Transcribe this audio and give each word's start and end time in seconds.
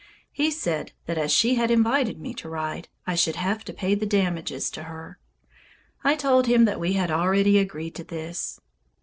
He 0.31 0.49
said 0.49 0.93
that 1.05 1.19
as 1.19 1.31
she 1.31 1.53
had 1.53 1.69
invited 1.69 2.19
me 2.19 2.33
to 2.33 2.49
ride 2.49 2.87
I 3.05 3.13
should 3.13 3.35
have 3.35 3.63
to 3.65 3.71
pay 3.71 3.93
the 3.93 4.07
damages 4.07 4.71
to 4.71 4.85
her. 4.85 5.19
I 6.03 6.15
told 6.15 6.47
him 6.47 6.65
that 6.65 6.79
we 6.79 6.93
had 6.93 7.11
already 7.11 7.59
agreed 7.59 7.93
to 7.97 8.03
this. 8.03 8.59